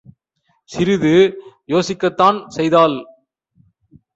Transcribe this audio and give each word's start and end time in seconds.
சிறிது 0.69 1.11
யோசிக்கத்தான் 1.69 2.39
செய்தாள். 2.47 2.97